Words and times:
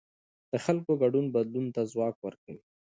د 0.51 0.53
خلکو 0.65 0.91
ګډون 1.01 1.25
بدلون 1.35 1.65
ته 1.75 1.81
ځواک 1.91 2.15
ورکوي 2.21 2.61